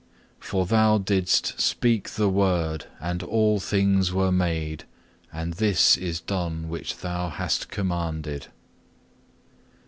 [0.39, 4.85] For Thou didst speak the word, and all things were made;
[5.31, 8.47] and this is done which Thou hast commanded.